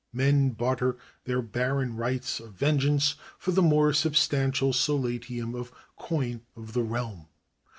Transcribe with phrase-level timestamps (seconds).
[0.11, 6.73] Men barter their barren rights of vengeance for the more substantial solatium of coin of
[6.73, 7.27] the realm.